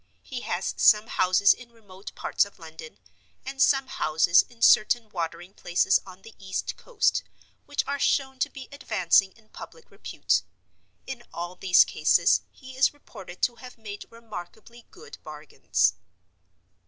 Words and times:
He 0.23 0.39
has 0.41 0.73
some 0.77 1.05
houses 1.05 1.53
in 1.53 1.71
remote 1.71 2.15
parts 2.15 2.43
of 2.43 2.57
London, 2.57 2.97
and 3.45 3.61
some 3.61 3.85
houses 3.85 4.41
in 4.41 4.63
certain 4.63 5.09
watering 5.09 5.53
places 5.53 5.99
on 6.07 6.23
the 6.23 6.33
east 6.39 6.75
coast, 6.75 7.21
which 7.67 7.83
are 7.85 7.99
shown 7.99 8.39
to 8.39 8.49
be 8.49 8.67
advancing 8.71 9.31
in 9.33 9.49
public 9.49 9.91
repute. 9.91 10.41
In 11.05 11.21
all 11.31 11.55
these 11.55 11.85
cases 11.85 12.41
he 12.49 12.75
is 12.75 12.95
reported 12.95 13.43
to 13.43 13.57
have 13.57 13.77
made 13.77 14.05
remarkably 14.09 14.87
good 14.89 15.19
bargains. 15.23 15.93